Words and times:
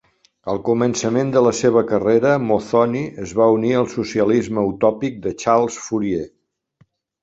Al 0.53 0.61
començament 0.69 1.33
de 1.35 1.43
la 1.47 1.51
seva 1.57 1.83
carrera, 1.91 2.33
Mozzoni 2.47 3.05
es 3.27 3.37
va 3.43 3.51
unir 3.59 3.73
al 3.85 3.89
socialisme 3.95 4.67
utòpic 4.75 5.25
de 5.29 5.39
Charles 5.47 5.83
Fourier. 5.87 6.29